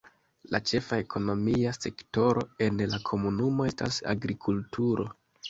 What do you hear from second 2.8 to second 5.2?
la komunumo estas agrikulturo.